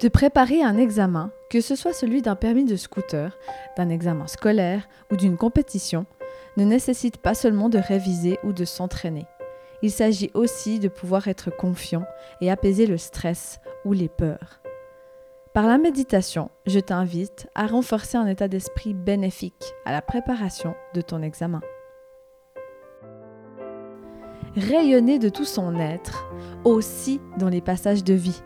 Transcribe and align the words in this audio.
De 0.00 0.08
préparer 0.08 0.62
un 0.62 0.76
examen, 0.76 1.30
que 1.50 1.60
ce 1.60 1.76
soit 1.76 1.92
celui 1.92 2.20
d'un 2.20 2.34
permis 2.34 2.64
de 2.64 2.76
scooter, 2.76 3.38
d'un 3.76 3.88
examen 3.88 4.26
scolaire 4.26 4.88
ou 5.12 5.16
d'une 5.16 5.36
compétition, 5.36 6.04
ne 6.56 6.64
nécessite 6.64 7.18
pas 7.18 7.34
seulement 7.34 7.68
de 7.68 7.78
réviser 7.78 8.38
ou 8.42 8.52
de 8.52 8.64
s'entraîner. 8.64 9.26
Il 9.82 9.90
s'agit 9.90 10.30
aussi 10.34 10.78
de 10.78 10.88
pouvoir 10.88 11.28
être 11.28 11.50
confiant 11.50 12.04
et 12.40 12.50
apaiser 12.50 12.86
le 12.86 12.98
stress 12.98 13.60
ou 13.84 13.92
les 13.92 14.08
peurs. 14.08 14.60
Par 15.52 15.68
la 15.68 15.78
méditation, 15.78 16.50
je 16.66 16.80
t'invite 16.80 17.48
à 17.54 17.68
renforcer 17.68 18.16
un 18.16 18.26
état 18.26 18.48
d'esprit 18.48 18.94
bénéfique 18.94 19.74
à 19.84 19.92
la 19.92 20.02
préparation 20.02 20.74
de 20.94 21.00
ton 21.00 21.22
examen. 21.22 21.60
Rayonner 24.56 25.20
de 25.20 25.28
tout 25.28 25.44
son 25.44 25.78
être, 25.78 26.26
aussi 26.64 27.20
dans 27.38 27.48
les 27.48 27.60
passages 27.60 28.02
de 28.02 28.14
vie. 28.14 28.42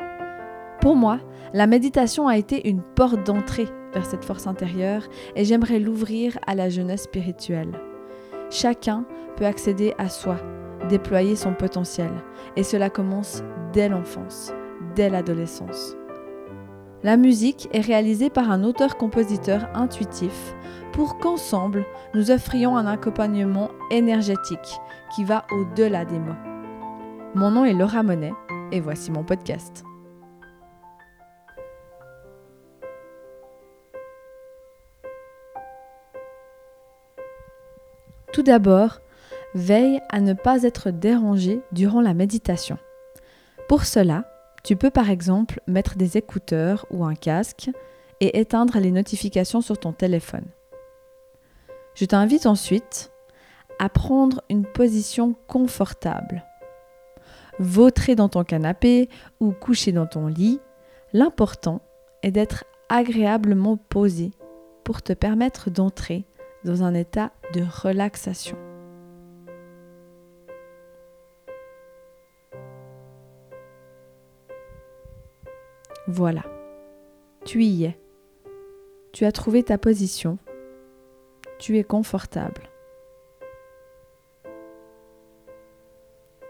Pour 0.80 0.96
moi, 0.96 1.20
la 1.52 1.66
méditation 1.66 2.28
a 2.28 2.36
été 2.36 2.68
une 2.68 2.82
porte 2.82 3.24
d'entrée 3.26 3.68
vers 3.92 4.04
cette 4.04 4.24
force 4.24 4.46
intérieure 4.46 5.02
et 5.34 5.44
j'aimerais 5.44 5.78
l'ouvrir 5.78 6.38
à 6.46 6.54
la 6.54 6.68
jeunesse 6.68 7.04
spirituelle. 7.04 7.72
Chacun 8.50 9.04
peut 9.36 9.46
accéder 9.46 9.94
à 9.98 10.08
soi, 10.08 10.36
déployer 10.88 11.36
son 11.36 11.54
potentiel, 11.54 12.10
et 12.56 12.62
cela 12.62 12.90
commence 12.90 13.42
dès 13.72 13.88
l'enfance, 13.88 14.52
dès 14.94 15.10
l'adolescence. 15.10 15.96
La 17.02 17.16
musique 17.16 17.68
est 17.72 17.80
réalisée 17.80 18.28
par 18.28 18.50
un 18.50 18.64
auteur-compositeur 18.64 19.68
intuitif 19.74 20.54
pour 20.92 21.18
qu'ensemble 21.18 21.84
nous 22.14 22.30
offrions 22.32 22.76
un 22.76 22.86
accompagnement 22.86 23.70
énergétique 23.90 24.80
qui 25.14 25.24
va 25.24 25.46
au-delà 25.52 26.04
des 26.04 26.18
mots. 26.18 26.34
Mon 27.34 27.52
nom 27.52 27.64
est 27.64 27.74
Laura 27.74 28.02
Monet 28.02 28.32
et 28.72 28.80
voici 28.80 29.12
mon 29.12 29.22
podcast. 29.22 29.84
Tout 38.32 38.42
d'abord, 38.42 39.00
veille 39.54 40.00
à 40.10 40.20
ne 40.20 40.34
pas 40.34 40.62
être 40.62 40.90
dérangé 40.90 41.62
durant 41.72 42.00
la 42.00 42.14
méditation. 42.14 42.78
Pour 43.68 43.84
cela, 43.84 44.24
tu 44.64 44.76
peux 44.76 44.90
par 44.90 45.10
exemple 45.10 45.60
mettre 45.66 45.96
des 45.96 46.16
écouteurs 46.16 46.86
ou 46.90 47.04
un 47.04 47.14
casque 47.14 47.70
et 48.20 48.38
éteindre 48.40 48.78
les 48.78 48.90
notifications 48.90 49.60
sur 49.60 49.78
ton 49.78 49.92
téléphone. 49.92 50.44
Je 51.94 52.04
t'invite 52.04 52.46
ensuite 52.46 53.10
à 53.78 53.88
prendre 53.88 54.42
une 54.50 54.64
position 54.64 55.34
confortable. 55.46 56.44
Vautrer 57.58 58.14
dans 58.14 58.28
ton 58.28 58.44
canapé 58.44 59.08
ou 59.40 59.52
coucher 59.52 59.92
dans 59.92 60.06
ton 60.06 60.26
lit, 60.26 60.60
l'important 61.12 61.80
est 62.22 62.30
d'être 62.30 62.64
agréablement 62.88 63.76
posé 63.76 64.32
pour 64.84 65.02
te 65.02 65.12
permettre 65.12 65.70
d'entrer 65.70 66.24
dans 66.68 66.82
un 66.82 66.92
état 66.92 67.32
de 67.54 67.62
relaxation. 67.62 68.58
Voilà, 76.06 76.44
tu 77.46 77.64
y 77.64 77.84
es. 77.84 77.98
Tu 79.12 79.24
as 79.24 79.32
trouvé 79.32 79.62
ta 79.62 79.78
position. 79.78 80.36
Tu 81.58 81.78
es 81.78 81.84
confortable. 81.84 82.68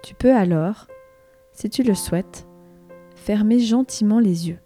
Tu 0.03 0.15
peux 0.15 0.35
alors, 0.35 0.89
si 1.53 1.71
tu 1.71 1.85
le 1.85 1.95
souhaites, 1.95 2.47
fermer 3.15 3.61
gentiment 3.61 4.19
les 4.19 4.49
yeux. 4.49 4.59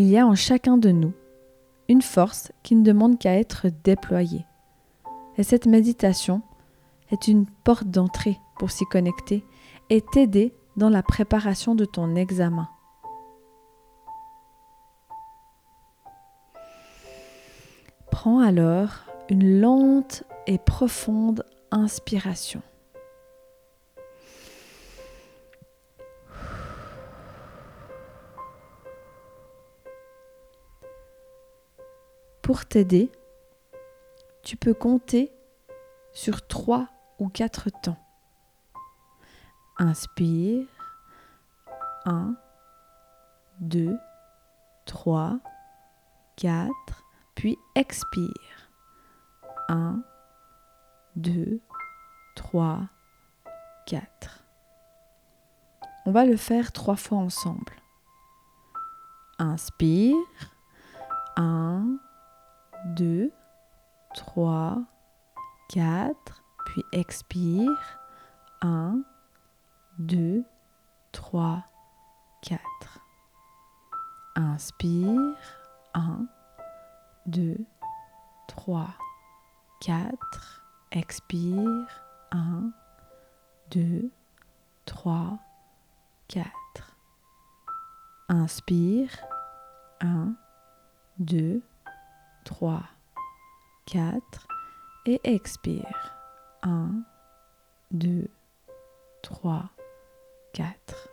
Il 0.00 0.06
y 0.06 0.16
a 0.16 0.24
en 0.24 0.36
chacun 0.36 0.78
de 0.78 0.92
nous 0.92 1.12
une 1.88 2.02
force 2.02 2.52
qui 2.62 2.76
ne 2.76 2.84
demande 2.84 3.18
qu'à 3.18 3.34
être 3.34 3.66
déployée. 3.82 4.46
Et 5.36 5.42
cette 5.42 5.66
méditation 5.66 6.40
est 7.10 7.26
une 7.26 7.46
porte 7.64 7.88
d'entrée 7.88 8.38
pour 8.60 8.70
s'y 8.70 8.84
connecter 8.84 9.44
et 9.90 10.00
t'aider 10.00 10.54
dans 10.76 10.88
la 10.88 11.02
préparation 11.02 11.74
de 11.74 11.84
ton 11.84 12.14
examen. 12.14 12.68
Prends 18.12 18.38
alors 18.38 19.00
une 19.28 19.60
lente 19.60 20.22
et 20.46 20.58
profonde 20.58 21.44
inspiration. 21.72 22.62
Pour 32.48 32.64
t'aider, 32.64 33.12
tu 34.42 34.56
peux 34.56 34.72
compter 34.72 35.30
sur 36.14 36.46
trois 36.46 36.88
ou 37.18 37.28
quatre 37.28 37.68
temps. 37.82 38.02
Inspire. 39.76 40.66
1, 42.06 42.36
2, 43.60 43.98
3, 44.86 45.40
4, 46.36 46.72
puis 47.34 47.58
expire. 47.74 48.70
1, 49.68 50.00
2, 51.16 51.60
3, 52.34 52.80
4. 53.84 54.42
On 56.06 56.12
va 56.12 56.24
le 56.24 56.38
faire 56.38 56.72
trois 56.72 56.96
fois 56.96 57.18
ensemble. 57.18 57.74
Inspire. 59.38 60.16
1, 61.36 61.98
2, 62.86 63.32
3, 64.14 64.78
4, 65.70 66.14
puis 66.66 66.84
expire. 66.92 67.98
1, 68.62 69.02
2, 69.98 70.44
3, 71.12 71.64
4. 72.42 72.60
Inspire. 74.36 75.36
1, 75.94 76.26
2, 77.26 77.56
3, 78.48 78.88
4. 79.80 80.16
Expire. 80.92 81.86
1, 82.32 82.70
2, 83.70 84.10
3, 84.86 85.38
4. 86.28 86.50
Inspire. 88.28 89.10
1, 90.00 90.34
2, 91.18 91.60
3, 91.60 91.77
4. 93.86 94.48
Et 95.06 95.20
expire. 95.24 96.14
1, 96.62 96.90
2, 97.92 98.28
3, 99.22 99.70
4. 100.52 101.08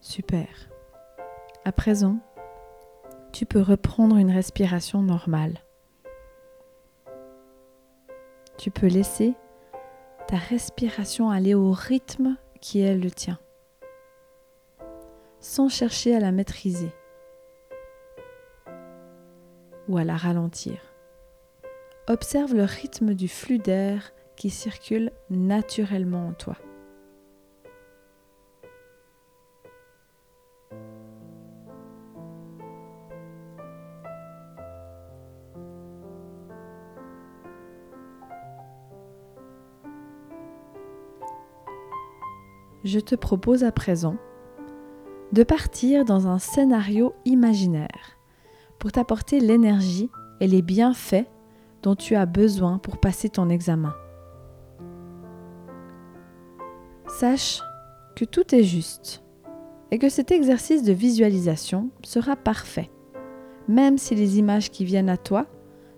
Super. 0.00 0.48
À 1.64 1.72
présent, 1.72 2.18
tu 3.32 3.46
peux 3.46 3.60
reprendre 3.60 4.16
une 4.16 4.30
respiration 4.30 5.02
normale. 5.02 5.58
Tu 8.58 8.70
peux 8.70 8.88
laisser 8.88 9.34
ta 10.28 10.36
respiration 10.36 11.30
aller 11.30 11.54
au 11.54 11.72
rythme 11.72 12.36
qui 12.60 12.80
est 12.80 12.94
le 12.94 13.10
tien, 13.10 13.38
sans 15.40 15.68
chercher 15.68 16.14
à 16.14 16.20
la 16.20 16.32
maîtriser 16.32 16.92
ou 19.92 19.98
à 19.98 20.04
la 20.04 20.16
ralentir. 20.16 20.78
Observe 22.08 22.54
le 22.54 22.64
rythme 22.64 23.12
du 23.12 23.28
flux 23.28 23.58
d'air 23.58 24.12
qui 24.36 24.48
circule 24.48 25.12
naturellement 25.28 26.28
en 26.28 26.32
toi. 26.32 26.56
Je 42.84 42.98
te 42.98 43.14
propose 43.14 43.62
à 43.62 43.70
présent 43.70 44.16
de 45.32 45.42
partir 45.42 46.04
dans 46.06 46.26
un 46.26 46.38
scénario 46.38 47.14
imaginaire 47.26 48.21
pour 48.82 48.90
t'apporter 48.90 49.38
l'énergie 49.38 50.10
et 50.40 50.48
les 50.48 50.60
bienfaits 50.60 51.28
dont 51.84 51.94
tu 51.94 52.16
as 52.16 52.26
besoin 52.26 52.78
pour 52.78 52.98
passer 52.98 53.28
ton 53.28 53.48
examen. 53.48 53.94
Sache 57.06 57.62
que 58.16 58.24
tout 58.24 58.52
est 58.52 58.64
juste 58.64 59.22
et 59.92 60.00
que 60.00 60.08
cet 60.08 60.32
exercice 60.32 60.82
de 60.82 60.92
visualisation 60.92 61.90
sera 62.02 62.34
parfait, 62.34 62.90
même 63.68 63.98
si 63.98 64.16
les 64.16 64.40
images 64.40 64.72
qui 64.72 64.84
viennent 64.84 65.10
à 65.10 65.16
toi 65.16 65.46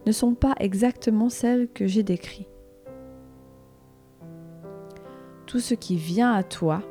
ne 0.04 0.12
sont 0.12 0.34
pas 0.34 0.54
exactement 0.60 1.30
celles 1.30 1.69
que 1.72 1.87
j'ai 1.87 2.02
décrites. 2.02 2.48
tout 5.46 5.60
ce 5.60 5.75
qui 5.75 5.94
vient 5.94 6.32
à 6.32 6.42
toi 6.42 6.82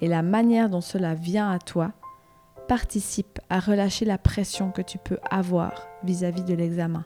et 0.00 0.06
la 0.06 0.22
manière 0.22 0.70
dont 0.70 0.80
cela 0.80 1.14
vient 1.14 1.50
à 1.50 1.58
toi 1.58 1.92
participe 2.70 3.40
à 3.48 3.58
relâcher 3.58 4.04
la 4.04 4.16
pression 4.16 4.70
que 4.70 4.80
tu 4.80 4.96
peux 4.96 5.18
avoir 5.28 5.88
vis-à-vis 6.04 6.44
de 6.44 6.54
l'examen. 6.54 7.04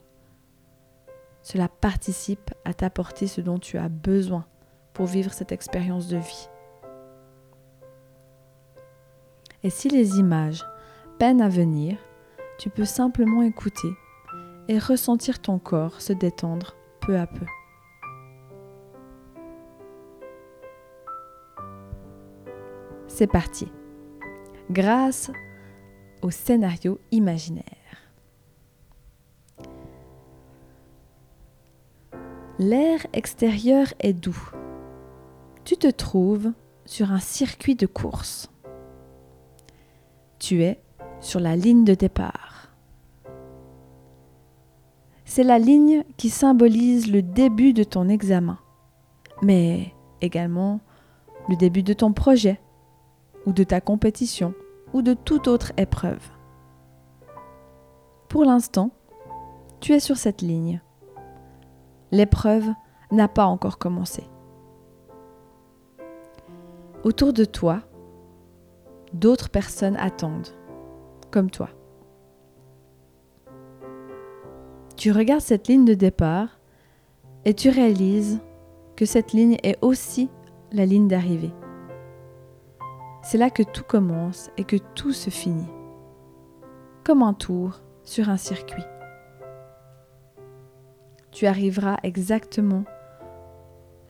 Cela 1.40 1.68
participe 1.68 2.50
à 2.66 2.74
t'apporter 2.74 3.26
ce 3.26 3.40
dont 3.40 3.58
tu 3.58 3.78
as 3.78 3.88
besoin 3.88 4.44
pour 4.92 5.06
vivre 5.06 5.32
cette 5.32 5.52
expérience 5.52 6.06
de 6.08 6.18
vie. 6.18 6.50
Et 9.62 9.70
si 9.70 9.88
les 9.88 10.18
images 10.18 10.66
peinent 11.18 11.40
à 11.40 11.48
venir, 11.48 11.96
tu 12.58 12.68
peux 12.68 12.84
simplement 12.84 13.40
écouter 13.40 13.88
et 14.68 14.78
ressentir 14.78 15.40
ton 15.40 15.58
corps 15.58 16.02
se 16.02 16.12
détendre 16.12 16.76
peu 17.00 17.16
à 17.18 17.26
peu. 17.26 17.46
C'est 23.08 23.28
parti. 23.28 23.72
Grâce 24.70 25.30
au 26.24 26.30
scénario 26.30 26.98
imaginaire. 27.12 27.64
L'air 32.58 33.06
extérieur 33.12 33.92
est 34.00 34.14
doux. 34.14 34.50
Tu 35.64 35.76
te 35.76 35.90
trouves 35.90 36.52
sur 36.86 37.12
un 37.12 37.20
circuit 37.20 37.74
de 37.74 37.84
course. 37.84 38.50
Tu 40.38 40.62
es 40.62 40.80
sur 41.20 41.40
la 41.40 41.56
ligne 41.56 41.84
de 41.84 41.92
départ. 41.92 42.70
C'est 45.26 45.44
la 45.44 45.58
ligne 45.58 46.04
qui 46.16 46.30
symbolise 46.30 47.12
le 47.12 47.20
début 47.20 47.74
de 47.74 47.84
ton 47.84 48.08
examen, 48.08 48.58
mais 49.42 49.92
également 50.22 50.80
le 51.50 51.56
début 51.56 51.82
de 51.82 51.92
ton 51.92 52.14
projet 52.14 52.60
ou 53.44 53.52
de 53.52 53.64
ta 53.64 53.82
compétition 53.82 54.54
ou 54.94 55.02
de 55.02 55.12
toute 55.12 55.48
autre 55.48 55.72
épreuve. 55.76 56.22
Pour 58.28 58.44
l'instant, 58.44 58.90
tu 59.80 59.92
es 59.92 60.00
sur 60.00 60.16
cette 60.16 60.40
ligne. 60.40 60.80
L'épreuve 62.10 62.66
n'a 63.10 63.28
pas 63.28 63.44
encore 63.44 63.76
commencé. 63.76 64.24
Autour 67.02 67.32
de 67.32 67.44
toi, 67.44 67.82
d'autres 69.12 69.50
personnes 69.50 69.96
attendent, 69.96 70.48
comme 71.30 71.50
toi. 71.50 71.68
Tu 74.96 75.10
regardes 75.10 75.42
cette 75.42 75.68
ligne 75.68 75.84
de 75.84 75.94
départ 75.94 76.60
et 77.44 77.52
tu 77.52 77.68
réalises 77.68 78.40
que 78.96 79.04
cette 79.04 79.32
ligne 79.32 79.58
est 79.64 79.76
aussi 79.82 80.30
la 80.72 80.86
ligne 80.86 81.08
d'arrivée. 81.08 81.52
C'est 83.24 83.38
là 83.38 83.48
que 83.48 83.62
tout 83.62 83.84
commence 83.84 84.50
et 84.58 84.64
que 84.64 84.76
tout 84.76 85.12
se 85.12 85.30
finit. 85.30 85.70
Comme 87.04 87.22
un 87.22 87.32
tour 87.32 87.80
sur 88.02 88.28
un 88.28 88.36
circuit. 88.36 88.84
Tu 91.30 91.46
arriveras 91.46 91.96
exactement 92.02 92.84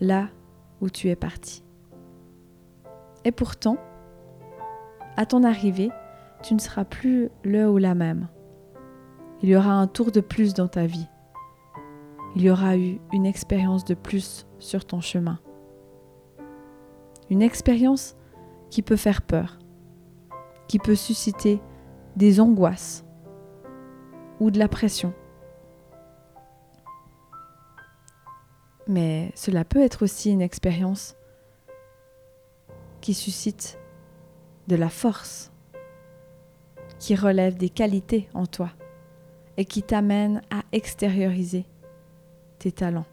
là 0.01 0.31
où 0.81 0.91
tu 0.91 1.11
es 1.11 1.15
parti. 1.15 1.63
Et 3.25 3.31
pourtant, 3.31 3.77
à 5.17 5.27
ton 5.27 5.45
arrivée, 5.45 5.91
tu 6.43 6.55
ne 6.55 6.59
seras 6.59 6.85
plus 6.85 7.31
le 7.45 7.71
ou 7.71 7.79
la 7.79 7.95
même. 7.95 8.27
Il 9.43 9.49
y 9.49 9.55
aura 9.55 9.75
un 9.75 9.87
tour 9.87 10.11
de 10.11 10.21
plus 10.21 10.55
dans 10.55 10.69
ta 10.69 10.87
vie. 10.87 11.07
Il 12.35 12.43
y 12.43 12.51
aura 12.51 12.77
eu 12.77 12.99
une 13.13 13.27
expérience 13.27 13.85
de 13.85 13.95
plus 13.95 14.45
sur 14.59 14.85
ton 14.85 15.01
chemin. 15.01 15.39
Une 17.31 17.43
expérience 17.43 18.17
qui 18.75 18.83
peut 18.83 18.97
faire 18.97 19.23
peur, 19.23 19.61
qui 20.67 20.81
peut 20.81 20.97
susciter 20.97 21.61
des 22.17 22.41
angoisses 22.41 23.05
ou 24.41 24.51
de 24.51 24.59
la 24.59 24.67
pression. 24.67 25.15
Mais 28.89 29.31
cela 29.37 29.65
peut 29.65 29.81
être 29.81 30.03
aussi 30.03 30.33
une 30.33 30.43
expérience 30.43 31.15
qui 33.01 33.15
suscite 33.15 33.79
de 34.67 34.75
la 34.75 34.89
force, 34.89 35.53
qui 36.99 37.15
relève 37.15 37.57
des 37.57 37.71
qualités 37.71 38.29
en 38.35 38.45
toi 38.45 38.71
et 39.57 39.67
qui 39.67 39.85
t'amène 39.85 40.43
à 40.51 40.63
extérioriser 40.73 41.65
tes 42.59 42.73
talents. 42.73 43.07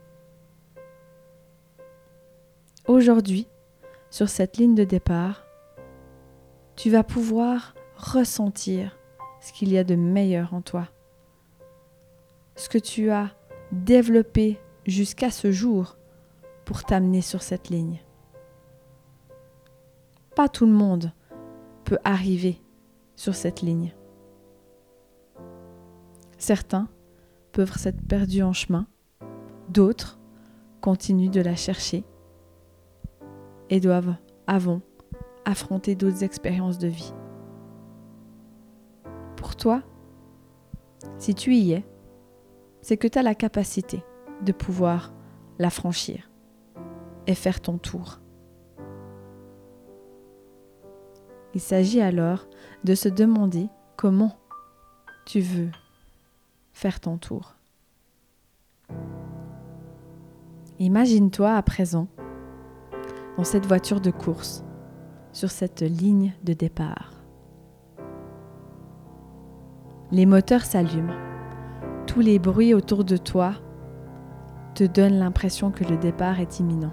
Aujourd'hui, 2.87 3.47
sur 4.09 4.27
cette 4.27 4.57
ligne 4.57 4.73
de 4.73 4.85
départ, 4.85 5.45
tu 6.81 6.89
vas 6.89 7.04
pouvoir 7.04 7.75
ressentir 7.95 8.98
ce 9.39 9.54
qu'il 9.54 9.72
y 9.72 9.78
a 9.78 9.83
de 9.83 9.94
meilleur 9.94 10.56
en 10.56 10.63
toi. 10.63 10.88
Ce 12.56 12.69
que 12.69 12.80
tu 12.80 13.12
as 13.12 13.30
développé 13.72 14.60
jusqu'à 14.88 15.30
ce 15.30 15.51
jour 15.51 15.95
pour 16.66 16.83
t'amener 16.83 17.22
sur 17.22 17.44
cette 17.44 17.69
ligne. 17.69 18.01
Pas 20.36 20.50
tout 20.50 20.66
le 20.66 20.72
monde 20.72 21.12
peut 21.83 22.00
arriver 22.04 22.60
sur 23.16 23.36
cette 23.36 23.62
ligne. 23.62 23.94
Certains 26.39 26.88
peuvent 27.51 27.78
s'être 27.78 28.01
perdus 28.07 28.42
en 28.42 28.54
chemin, 28.54 28.88
d'autres 29.69 30.19
continuent 30.81 31.30
de 31.30 31.42
la 31.42 31.56
chercher 31.56 32.04
et 33.69 33.80
doivent, 33.80 34.16
avant, 34.48 34.81
affronter 35.45 35.95
d'autres 35.95 36.23
expériences 36.23 36.77
de 36.77 36.88
vie. 36.88 37.13
Pour 39.35 39.55
toi, 39.55 39.81
si 41.17 41.33
tu 41.35 41.55
y 41.55 41.73
es, 41.73 41.85
c'est 42.81 42.97
que 42.97 43.07
tu 43.07 43.17
as 43.17 43.23
la 43.23 43.35
capacité 43.35 44.03
de 44.43 44.51
pouvoir 44.51 45.13
la 45.59 45.69
franchir 45.69 46.29
et 47.27 47.35
faire 47.35 47.61
ton 47.61 47.77
tour. 47.77 48.19
Il 51.53 51.59
s'agit 51.59 52.01
alors 52.01 52.47
de 52.83 52.95
se 52.95 53.09
demander 53.09 53.67
comment 53.97 54.37
tu 55.25 55.41
veux 55.41 55.69
faire 56.71 56.99
ton 56.99 57.17
tour. 57.17 57.55
Imagine-toi 60.79 61.53
à 61.53 61.61
présent 61.61 62.07
dans 63.37 63.44
cette 63.44 63.65
voiture 63.65 64.01
de 64.01 64.11
course 64.11 64.63
sur 65.31 65.50
cette 65.50 65.81
ligne 65.81 66.33
de 66.44 66.54
départ. 66.54 67.11
Les 70.11 70.26
moteurs 70.26 70.66
s'allument. 70.66 71.16
Tous 72.06 72.19
les 72.19 72.40
bruits 72.40 72.73
autour 72.73 73.06
de 73.06 73.16
toi 73.16 73.54
te 74.76 74.83
donnent 74.83 75.19
l'impression 75.19 75.71
que 75.71 75.85
le 75.85 75.97
départ 75.97 76.40
est 76.40 76.59
imminent. 76.59 76.92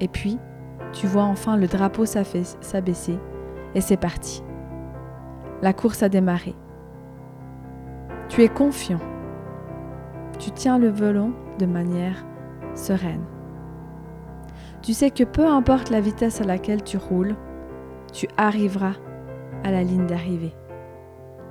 Et 0.00 0.08
puis, 0.08 0.38
tu 0.92 1.06
vois 1.06 1.24
enfin 1.24 1.56
le 1.56 1.66
drapeau 1.66 2.06
s'abaisser 2.06 3.18
et 3.74 3.80
c'est 3.80 3.96
parti. 3.96 4.42
La 5.62 5.72
course 5.72 6.02
a 6.02 6.08
démarré. 6.08 6.54
Tu 8.28 8.42
es 8.42 8.48
confiant. 8.48 9.00
Tu 10.38 10.50
tiens 10.50 10.78
le 10.78 10.88
volant 10.88 11.32
de 11.58 11.66
manière 11.66 12.24
sereine. 12.74 13.24
Tu 14.82 14.94
sais 14.94 15.10
que 15.10 15.24
peu 15.24 15.46
importe 15.46 15.90
la 15.90 16.00
vitesse 16.00 16.40
à 16.40 16.44
laquelle 16.44 16.82
tu 16.82 16.96
roules, 16.96 17.36
tu 18.12 18.28
arriveras 18.36 18.94
à 19.64 19.70
la 19.70 19.82
ligne 19.82 20.06
d'arrivée. 20.06 20.54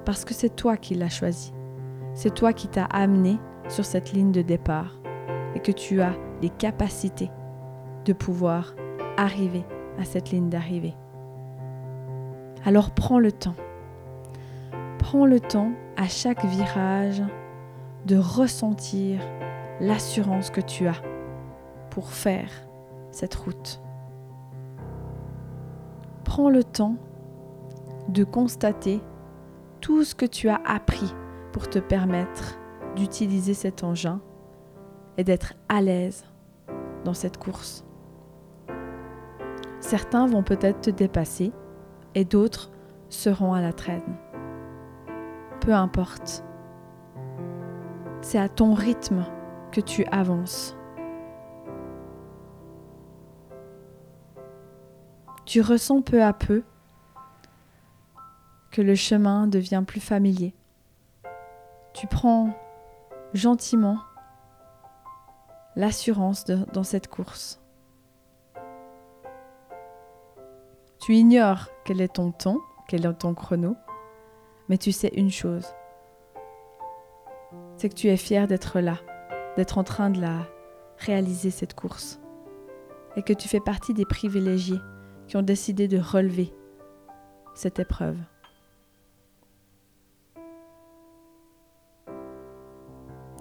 Parce 0.05 0.23
que 0.23 0.33
c'est 0.33 0.55
toi 0.55 0.77
qui 0.77 0.95
l'as 0.95 1.09
choisi. 1.09 1.53
C'est 2.13 2.33
toi 2.33 2.53
qui 2.53 2.67
t'as 2.67 2.85
amené 2.85 3.37
sur 3.67 3.83
cette 3.83 4.13
ligne 4.13 4.31
de 4.31 4.41
départ 4.41 4.99
et 5.55 5.59
que 5.59 5.71
tu 5.71 6.01
as 6.01 6.13
les 6.41 6.49
capacités 6.49 7.29
de 8.05 8.13
pouvoir 8.13 8.75
arriver 9.17 9.65
à 9.99 10.05
cette 10.05 10.31
ligne 10.31 10.49
d'arrivée. 10.49 10.95
Alors 12.65 12.91
prends 12.91 13.19
le 13.19 13.31
temps. 13.31 13.55
Prends 14.99 15.25
le 15.25 15.39
temps 15.39 15.71
à 15.97 16.07
chaque 16.07 16.45
virage 16.45 17.21
de 18.05 18.17
ressentir 18.17 19.19
l'assurance 19.79 20.49
que 20.49 20.61
tu 20.61 20.87
as 20.87 21.01
pour 21.89 22.11
faire 22.11 22.64
cette 23.15 23.35
route. 23.35 23.81
Prends 26.23 26.49
le 26.49 26.63
temps 26.63 26.95
de 28.09 28.23
constater 28.23 29.01
tout 29.81 30.03
ce 30.03 30.15
que 30.15 30.25
tu 30.25 30.49
as 30.49 30.59
appris 30.65 31.13
pour 31.51 31.69
te 31.69 31.79
permettre 31.79 32.57
d'utiliser 32.95 33.53
cet 33.53 33.83
engin 33.83 34.19
et 35.17 35.23
d'être 35.23 35.53
à 35.69 35.81
l'aise 35.81 36.25
dans 37.03 37.13
cette 37.13 37.37
course. 37.37 37.85
Certains 39.79 40.27
vont 40.27 40.43
peut-être 40.43 40.81
te 40.81 40.89
dépasser 40.89 41.51
et 42.15 42.25
d'autres 42.25 42.71
seront 43.09 43.53
à 43.53 43.61
la 43.61 43.71
traîne. 43.71 44.17
Peu 45.61 45.73
importe. 45.73 46.43
C'est 48.21 48.39
à 48.39 48.49
ton 48.49 48.73
rythme 48.73 49.23
que 49.71 49.81
tu 49.81 50.05
avances. 50.05 50.75
Tu 55.45 55.61
ressens 55.61 56.01
peu 56.01 56.23
à 56.23 56.33
peu 56.33 56.63
que 58.71 58.81
le 58.81 58.95
chemin 58.95 59.47
devient 59.47 59.83
plus 59.85 60.01
familier. 60.01 60.53
Tu 61.93 62.07
prends 62.07 62.49
gentiment 63.33 63.99
l'assurance 65.75 66.45
dans 66.45 66.83
cette 66.83 67.07
course. 67.07 67.61
Tu 70.99 71.15
ignores 71.15 71.69
quel 71.85 72.01
est 72.01 72.15
ton 72.15 72.31
temps, 72.31 72.59
quel 72.87 73.05
est 73.05 73.13
ton 73.13 73.35
chrono, 73.35 73.75
mais 74.67 74.77
tu 74.77 74.91
sais 74.91 75.11
une 75.15 75.29
chose, 75.29 75.67
c'est 77.77 77.89
que 77.89 77.93
tu 77.93 78.07
es 78.07 78.17
fier 78.17 78.47
d'être 78.47 78.79
là, 78.79 78.97
d'être 79.55 79.77
en 79.77 79.83
train 79.83 80.09
de 80.09 80.19
la 80.19 80.47
réaliser 80.97 81.51
cette 81.51 81.75
course, 81.75 82.19
et 83.15 83.21
que 83.21 83.33
tu 83.33 83.47
fais 83.47 83.59
partie 83.59 83.93
des 83.93 84.05
privilégiés 84.05 84.79
qui 85.27 85.37
ont 85.37 85.41
décidé 85.41 85.87
de 85.87 85.97
relever 85.97 86.53
cette 87.53 87.79
épreuve. 87.79 88.17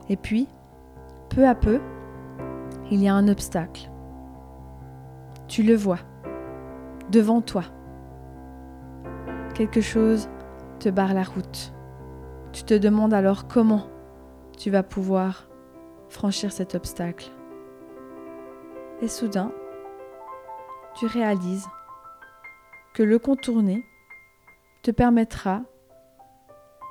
Et 0.09 0.17
puis, 0.17 0.49
peu 1.31 1.47
à 1.47 1.55
peu, 1.55 1.81
il 2.91 3.03
y 3.03 3.09
a 3.09 3.14
un 3.14 3.29
obstacle. 3.29 3.91
Tu 5.49 5.62
le 5.62 5.75
vois, 5.75 6.00
devant 7.11 7.41
toi. 7.41 7.64
Quelque 9.55 9.81
chose 9.81 10.29
te 10.79 10.88
barre 10.88 11.14
la 11.14 11.23
route. 11.23 11.73
Tu 12.53 12.64
te 12.64 12.75
demandes 12.75 13.14
alors 13.14 13.49
comment 13.49 13.87
tu 14.59 14.71
vas 14.71 14.83
pouvoir 14.83 15.49
franchir 16.09 16.53
cet 16.53 16.75
obstacle. 16.75 17.31
Et 19.00 19.09
soudain, 19.09 19.53
tu 20.95 21.07
réalises 21.07 21.67
que 22.95 23.03
le 23.03 23.19
contourner 23.19 23.85
te 24.83 24.91
permettra 24.91 25.63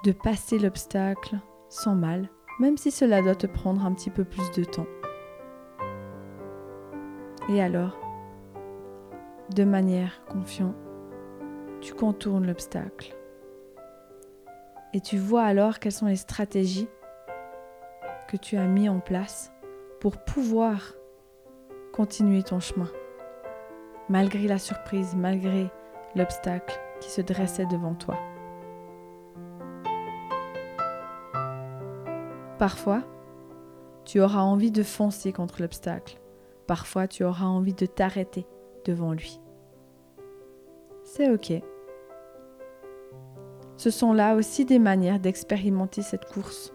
de 0.03 0.12
passer 0.12 0.60
l'obstacle 0.60 1.39
sans 1.69 1.95
mal, 1.95 2.29
même 2.60 2.77
si 2.77 2.91
cela 2.91 3.22
doit 3.22 3.36
te 3.36 3.48
prendre 3.48 3.86
un 3.86 3.93
petit 3.93 4.10
peu 4.10 4.25
plus 4.25 4.51
de 4.51 4.63
temps. 4.63 4.88
Et 7.50 7.62
alors, 7.62 7.98
de 9.55 9.63
manière 9.63 10.24
confiante, 10.25 10.75
tu 11.81 11.93
contournes 11.93 12.48
l'obstacle. 12.48 13.15
Et 14.93 15.01
tu 15.01 15.17
vois 15.17 15.43
alors 15.43 15.79
quelles 15.79 15.91
sont 15.91 16.07
les 16.07 16.15
stratégies 16.15 16.88
que 18.27 18.38
tu 18.38 18.57
as 18.57 18.67
mis 18.67 18.89
en 18.89 19.00
place 19.00 19.51
pour 20.00 20.17
pouvoir 20.17 20.93
continuer 21.93 22.43
ton 22.43 22.60
chemin, 22.60 22.89
malgré 24.10 24.48
la 24.48 24.57
surprise, 24.57 25.15
malgré 25.15 25.69
l'obstacle 26.15 26.79
qui 27.01 27.10
se 27.10 27.22
dressait 27.22 27.65
devant 27.65 27.95
toi. 27.95 28.17
Parfois, 32.60 33.03
tu 34.05 34.22
auras 34.22 34.41
envie 34.41 34.72
de 34.72 34.83
foncer 34.83 35.33
contre 35.33 35.62
l'obstacle. 35.62 36.19
Parfois, 36.67 37.07
tu 37.07 37.24
auras 37.24 37.45
envie 37.45 37.74
de 37.74 37.86
t'arrêter 37.86 38.45
devant 38.86 39.13
lui. 39.13 39.39
C'est 41.03 41.29
ok. 41.29 41.53
Ce 43.75 43.89
sont 43.89 44.13
là 44.13 44.36
aussi 44.36 44.65
des 44.65 44.79
manières 44.79 45.19
d'expérimenter 45.19 46.01
cette 46.01 46.25
course. 46.25 46.74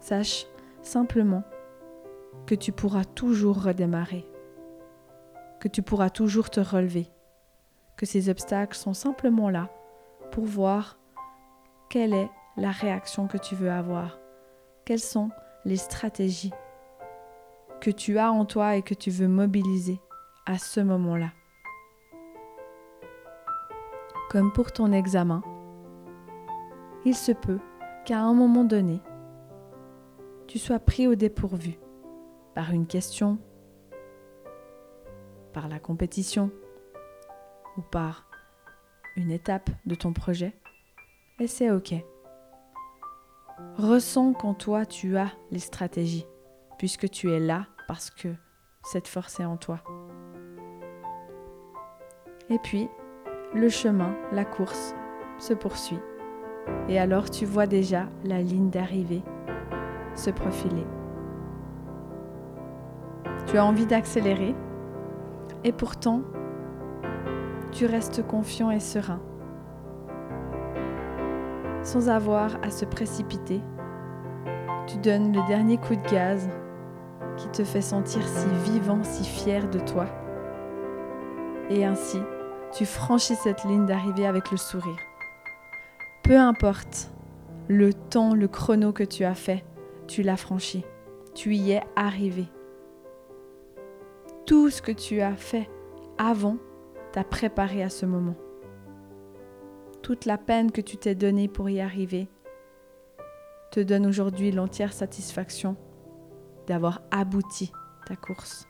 Sache 0.00 0.46
simplement 0.82 1.44
que 2.46 2.56
tu 2.56 2.72
pourras 2.72 3.04
toujours 3.04 3.62
redémarrer, 3.62 4.26
que 5.62 5.68
tu 5.68 5.80
pourras 5.80 6.10
toujours 6.10 6.50
te 6.50 6.58
relever, 6.58 7.06
que 7.96 8.04
ces 8.04 8.28
obstacles 8.28 8.76
sont 8.76 8.94
simplement 8.94 9.48
là 9.48 9.70
pour 10.32 10.44
voir 10.44 10.98
quelle 11.88 12.14
est 12.14 12.28
la 12.56 12.72
réaction 12.72 13.28
que 13.28 13.38
tu 13.38 13.54
veux 13.54 13.70
avoir, 13.70 14.18
quelles 14.84 14.98
sont 14.98 15.30
les 15.64 15.76
stratégies 15.76 16.50
que 17.80 17.92
tu 17.92 18.18
as 18.18 18.32
en 18.32 18.44
toi 18.44 18.74
et 18.74 18.82
que 18.82 18.94
tu 18.94 19.12
veux 19.12 19.28
mobiliser 19.28 20.00
à 20.46 20.58
ce 20.58 20.80
moment-là. 20.80 21.30
Comme 24.30 24.52
pour 24.52 24.72
ton 24.72 24.90
examen, 24.90 25.42
il 27.04 27.14
se 27.14 27.30
peut 27.30 27.60
qu'à 28.04 28.18
un 28.18 28.34
moment 28.34 28.64
donné, 28.64 29.00
tu 30.48 30.58
sois 30.58 30.80
pris 30.80 31.06
au 31.06 31.14
dépourvu 31.14 31.78
par 32.56 32.72
une 32.72 32.88
question, 32.88 33.38
par 35.52 35.68
la 35.68 35.78
compétition 35.78 36.50
ou 37.76 37.82
par 37.82 38.26
une 39.16 39.30
étape 39.30 39.70
de 39.86 39.94
ton 39.94 40.12
projet, 40.12 40.54
et 41.38 41.46
c'est 41.46 41.70
OK. 41.70 41.94
Ressens 43.76 44.32
qu'en 44.34 44.54
toi 44.54 44.86
tu 44.86 45.16
as 45.16 45.30
les 45.50 45.58
stratégies, 45.58 46.26
puisque 46.78 47.08
tu 47.10 47.30
es 47.30 47.40
là 47.40 47.66
parce 47.88 48.10
que 48.10 48.28
cette 48.82 49.08
force 49.08 49.40
est 49.40 49.44
en 49.44 49.56
toi. 49.56 49.80
Et 52.50 52.58
puis, 52.58 52.88
le 53.54 53.68
chemin, 53.68 54.14
la 54.32 54.44
course, 54.44 54.94
se 55.38 55.54
poursuit. 55.54 55.98
Et 56.88 56.98
alors 56.98 57.30
tu 57.30 57.44
vois 57.44 57.66
déjà 57.66 58.08
la 58.24 58.40
ligne 58.40 58.70
d'arrivée 58.70 59.22
se 60.14 60.30
profiler. 60.30 60.86
Tu 63.46 63.58
as 63.58 63.64
envie 63.64 63.86
d'accélérer 63.86 64.54
et 65.64 65.72
pourtant, 65.72 66.22
tu 67.70 67.86
restes 67.86 68.26
confiant 68.26 68.70
et 68.70 68.80
serein, 68.80 69.20
sans 71.82 72.08
avoir 72.08 72.56
à 72.62 72.70
se 72.70 72.84
précipiter. 72.84 73.60
Tu 74.86 74.98
donnes 74.98 75.32
le 75.32 75.46
dernier 75.46 75.78
coup 75.78 75.96
de 75.96 76.10
gaz 76.10 76.48
qui 77.36 77.48
te 77.48 77.64
fait 77.64 77.80
sentir 77.80 78.22
si 78.26 78.48
vivant, 78.70 79.02
si 79.02 79.24
fier 79.24 79.68
de 79.70 79.78
toi. 79.78 80.06
Et 81.70 81.84
ainsi, 81.84 82.18
tu 82.72 82.84
franchis 82.84 83.36
cette 83.36 83.64
ligne 83.64 83.86
d'arrivée 83.86 84.26
avec 84.26 84.50
le 84.50 84.56
sourire. 84.56 84.98
Peu 86.22 86.36
importe 86.36 87.10
le 87.68 87.94
temps, 87.94 88.34
le 88.34 88.48
chrono 88.48 88.92
que 88.92 89.04
tu 89.04 89.24
as 89.24 89.34
fait, 89.34 89.64
tu 90.08 90.22
l'as 90.22 90.36
franchi. 90.36 90.84
Tu 91.34 91.54
y 91.54 91.72
es 91.72 91.82
arrivé. 91.96 92.46
Tout 94.52 94.68
ce 94.68 94.82
que 94.82 94.92
tu 94.92 95.22
as 95.22 95.34
fait 95.34 95.70
avant 96.18 96.58
t'a 97.12 97.24
préparé 97.24 97.82
à 97.82 97.88
ce 97.88 98.04
moment. 98.04 98.36
Toute 100.02 100.26
la 100.26 100.36
peine 100.36 100.70
que 100.70 100.82
tu 100.82 100.98
t'es 100.98 101.14
donnée 101.14 101.48
pour 101.48 101.70
y 101.70 101.80
arriver 101.80 102.28
te 103.70 103.80
donne 103.80 104.04
aujourd'hui 104.04 104.52
l'entière 104.52 104.92
satisfaction 104.92 105.78
d'avoir 106.66 107.00
abouti 107.10 107.72
ta 108.04 108.14
course. 108.14 108.68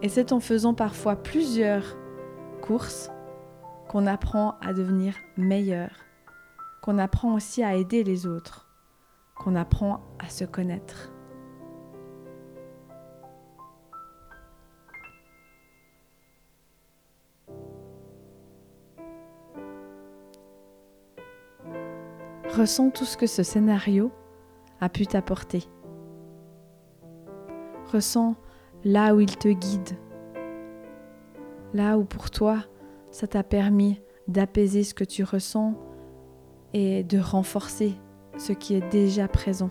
Et 0.00 0.08
c'est 0.08 0.32
en 0.32 0.40
faisant 0.40 0.72
parfois 0.72 1.16
plusieurs 1.16 1.98
courses 2.62 3.10
qu'on 3.90 4.06
apprend 4.06 4.56
à 4.62 4.72
devenir 4.72 5.14
meilleur, 5.36 5.90
qu'on 6.80 6.96
apprend 6.96 7.34
aussi 7.34 7.62
à 7.62 7.74
aider 7.74 8.04
les 8.04 8.26
autres, 8.26 8.70
qu'on 9.36 9.54
apprend 9.54 10.00
à 10.18 10.30
se 10.30 10.46
connaître. 10.46 11.11
Ressens 22.62 22.90
tout 22.90 23.04
ce 23.04 23.16
que 23.16 23.26
ce 23.26 23.42
scénario 23.42 24.12
a 24.80 24.88
pu 24.88 25.04
t'apporter. 25.04 25.64
Ressens 27.92 28.36
là 28.84 29.16
où 29.16 29.20
il 29.20 29.36
te 29.36 29.48
guide. 29.48 29.98
Là 31.74 31.98
où 31.98 32.04
pour 32.04 32.30
toi, 32.30 32.58
ça 33.10 33.26
t'a 33.26 33.42
permis 33.42 34.00
d'apaiser 34.28 34.84
ce 34.84 34.94
que 34.94 35.02
tu 35.02 35.24
ressens 35.24 35.74
et 36.72 37.02
de 37.02 37.18
renforcer 37.18 37.94
ce 38.38 38.52
qui 38.52 38.74
est 38.74 38.88
déjà 38.92 39.26
présent. 39.26 39.70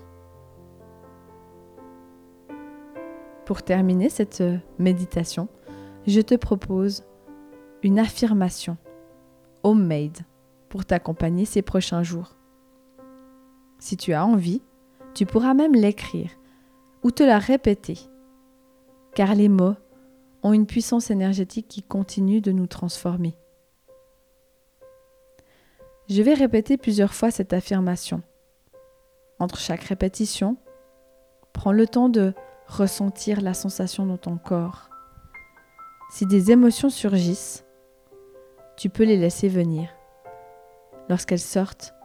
Pour 3.46 3.64
terminer 3.64 4.10
cette 4.10 4.44
méditation, 4.80 5.48
je 6.08 6.20
te 6.20 6.36
propose 6.36 7.06
une 7.84 8.00
affirmation 8.00 8.76
homemade 9.64 10.18
pour 10.68 10.84
t'accompagner 10.84 11.46
ces 11.46 11.62
prochains 11.62 12.04
jours. 12.04 12.36
Si 13.82 13.98
tu 13.98 14.14
as 14.14 14.24
envie, 14.24 14.62
tu 15.16 15.26
pourras 15.26 15.56
même 15.56 15.74
l'écrire 15.74 16.30
ou 17.04 17.10
te 17.10 17.24
la 17.24 17.40
répéter, 17.40 17.98
car 19.16 19.34
les 19.34 19.50
mots 19.50 19.74
ont 20.44 20.54
une 20.54 20.68
puissance 20.68 21.10
énergétique 21.10 21.68
qui 21.68 21.82
continue 21.82 22.42
de 22.42 22.52
nous 22.52 22.68
transformer. 22.68 23.36
Je 26.08 26.22
vais 26.22 26.36
répéter 26.36 26.78
plusieurs 26.78 27.16
fois 27.16 27.32
cette 27.32 27.54
affirmation. 27.54 28.22
Entre 29.40 29.58
chaque 29.58 29.84
répétition, 29.84 30.58
prends 31.52 31.72
le 31.72 31.88
temps 31.88 32.10
de 32.10 32.36
ressentir 32.68 33.42
la 33.42 33.56
sensation 33.56 34.06
dans 34.06 34.18
ton 34.18 34.38
corps. 34.38 34.92
Si 36.12 36.28
des 36.28 36.52
émotions 36.52 36.92
surgissent, 36.92 37.66
tu 38.78 38.90
peux 38.90 39.06
les 39.06 39.18
laisser 39.18 39.50
venir. 39.50 39.90
Lorsqu'elles 41.10 41.40
sortent, 41.40 41.96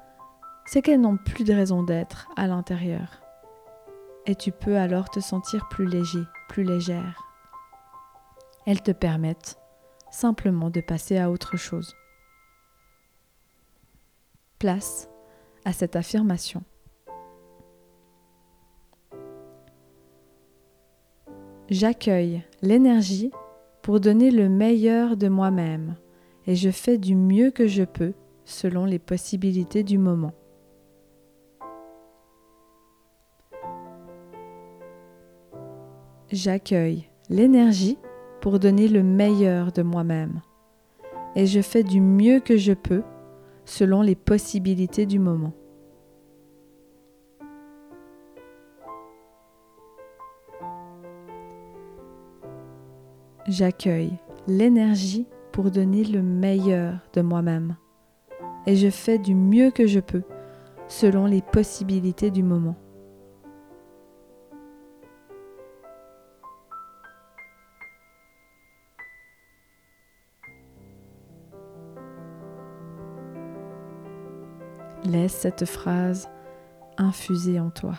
c'est 0.67 0.83
qu'elles 0.83 1.01
n'ont 1.01 1.17
plus 1.17 1.45
de 1.45 1.55
raison 1.55 1.83
d'être 1.83 2.29
à 2.37 2.47
l'intérieur. 2.47 3.23
Et 4.27 4.35
tu 4.35 4.51
peux 4.51 4.77
alors 4.77 5.09
te 5.09 5.21
sentir 5.21 5.69
plus 5.69 5.87
léger, 5.87 6.23
plus 6.49 6.65
légère. 6.65 7.23
Elles 8.67 8.83
te 8.83 8.91
permettent 8.91 9.59
simplement 10.11 10.71
de 10.71 10.81
passer 10.81 11.19
à 11.19 11.31
autre 11.31 11.57
chose. 11.57 11.95
Place 14.59 15.09
à 15.65 15.73
cette 15.73 15.95
affirmation. 15.95 16.65
J'accueille 21.69 22.43
l'énergie 22.63 23.31
pour 23.83 24.01
donner 24.01 24.31
le 24.31 24.49
meilleur 24.49 25.17
de 25.17 25.29
moi-même 25.29 25.97
et 26.47 26.55
je 26.55 26.71
fais 26.71 26.97
du 26.97 27.15
mieux 27.15 27.51
que 27.51 27.67
je 27.67 27.83
peux 27.83 28.15
selon 28.45 28.85
les 28.85 29.01
possibilités 29.01 29.83
du 29.83 29.99
moment. 29.99 30.33
J'accueille 36.33 37.09
l'énergie 37.31 37.99
pour 38.41 38.59
donner 38.59 38.89
le 38.89 39.05
meilleur 39.05 39.71
de 39.71 39.83
moi-même 39.83 40.43
et 41.37 41.47
je 41.47 41.61
fais 41.61 41.85
du 41.85 42.01
mieux 42.01 42.41
que 42.41 42.57
je 42.57 42.73
peux 42.73 43.05
selon 43.65 44.03
les 44.03 44.17
possibilités 44.17 45.07
du 45.07 45.21
moment. 45.21 45.53
J'accueille 53.47 54.13
l'énergie 54.49 55.27
pour 55.53 55.71
donner 55.71 56.03
le 56.03 56.23
meilleur 56.23 56.99
de 57.13 57.21
moi-même. 57.21 57.77
Et 58.67 58.75
je 58.75 58.91
fais 58.91 59.19
du 59.19 59.37
mieux 59.37 59.71
que 59.71 59.87
je 59.87 60.01
peux 60.01 60.25
selon 60.89 61.27
les 61.27 61.43
possibilités 61.43 62.33
du 62.33 62.43
moment. 62.43 62.75
Laisse 75.07 75.35
cette 75.35 75.67
phrase 75.67 76.29
infuser 76.99 77.61
en 77.61 77.71
toi. 77.71 77.95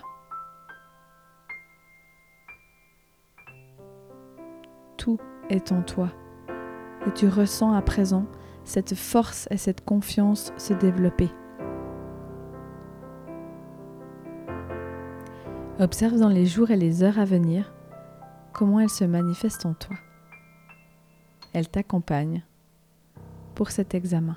Tout 4.98 5.18
est 5.50 5.72
en 5.72 5.84
toi. 5.84 6.10
Et 7.06 7.14
tu 7.14 7.30
ressens 7.30 7.72
à 7.72 7.82
présent 7.82 8.26
cette 8.66 8.94
force 8.94 9.48
et 9.52 9.58
cette 9.58 9.86
confiance 9.86 10.52
se 10.58 10.74
développer. 10.74 11.30
Observe 15.80 16.20
dans 16.20 16.28
les 16.28 16.46
jours 16.46 16.72
et 16.72 16.76
les 16.76 17.04
heures 17.04 17.20
à 17.20 17.26
venir 17.26 17.72
comment 18.52 18.82
elle 18.82 18.90
se 18.90 19.06
manifeste 19.06 19.66
en 19.66 19.74
toi. 19.74 19.96
Elle 21.54 21.70
t'accompagne 21.70 22.44
pour 23.56 23.72
cet 23.72 23.96
examen. 23.96 24.36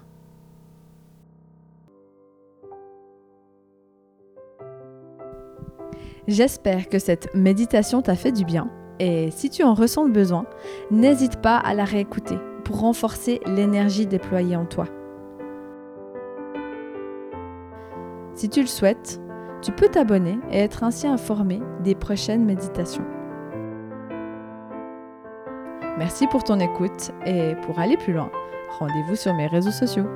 J'espère 6.29 6.89
que 6.89 6.99
cette 6.99 7.35
méditation 7.35 8.03
t'a 8.03 8.15
fait 8.15 8.33
du 8.33 8.45
bien 8.45 8.71
et 9.01 9.31
si 9.31 9.49
tu 9.49 9.65
en 9.65 9.73
ressens 9.73 10.05
le 10.05 10.13
besoin, 10.13 10.45
n'hésite 10.91 11.41
pas 11.41 11.57
à 11.57 11.73
la 11.73 11.85
réécouter 11.85 12.37
pour 12.65 12.81
renforcer 12.81 13.41
l'énergie 13.47 14.07
déployée 14.07 14.57
en 14.57 14.67
toi. 14.67 14.85
Si 18.35 18.49
tu 18.51 18.61
le 18.61 18.67
souhaites, 18.67 19.21
tu 19.63 19.73
peux 19.73 19.89
t'abonner 19.89 20.39
et 20.51 20.59
être 20.59 20.85
ainsi 20.85 21.07
informé 21.07 21.61
des 21.83 21.95
prochaines 21.95 22.45
méditations. 22.45 23.05
Merci 25.99 26.27
pour 26.27 26.45
ton 26.45 26.61
écoute 26.61 27.11
et 27.27 27.55
pour 27.63 27.79
aller 27.79 27.97
plus 27.97 28.13
loin, 28.13 28.31
rendez-vous 28.79 29.17
sur 29.17 29.35
mes 29.35 29.47
réseaux 29.47 29.71
sociaux. 29.71 30.07